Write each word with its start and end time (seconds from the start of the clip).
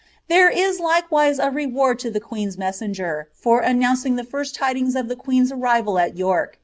There 0.29 0.49
is 0.49 0.79
likewise 0.79 1.37
a 1.37 1.51
reward 1.51 1.99
to 1.99 2.09
the 2.09 2.19
queen's 2.19 2.57
messenger 2.57 3.29
T 3.39 3.43
>< 3.43 3.43
the 3.51 4.23
fiist 4.31 4.53
tidings 4.55 4.95
of 4.95 5.09
the 5.09 5.15
queen's 5.15 5.51
arrival 5.51 5.99
al 5.99 6.07
York. 6.09 6.57